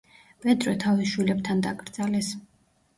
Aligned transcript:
პედრო 0.45 0.73
თავის 0.85 1.13
შვილებთან 1.13 1.65
დაკრძალეს. 1.69 2.37